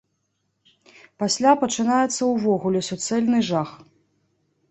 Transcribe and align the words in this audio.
Пасля 1.23 1.51
пачынаецца 1.65 2.21
ўвогуле 2.31 2.81
суцэльны 2.89 3.39
жах. 3.53 3.69